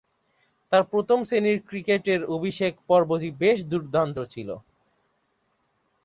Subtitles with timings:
[0.71, 4.49] তার প্রথম-শ্রেণীর ক্রিকেটের অভিষেক পর্বটি বেশ দূর্দান্ত ছিল।